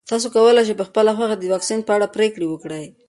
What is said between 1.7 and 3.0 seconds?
په اړه پرېکړه وکړئ.